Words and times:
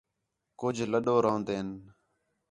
کُج 0.59 0.77
لُڈو 0.91 1.15
روندین 1.25 1.67